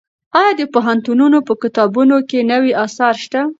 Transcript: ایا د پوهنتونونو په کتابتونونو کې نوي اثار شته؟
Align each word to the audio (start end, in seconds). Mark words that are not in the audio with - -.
ایا 0.39 0.51
د 0.59 0.61
پوهنتونونو 0.73 1.37
په 1.47 1.53
کتابتونونو 1.61 2.17
کې 2.29 2.39
نوي 2.51 2.71
اثار 2.85 3.15
شته؟ 3.23 3.41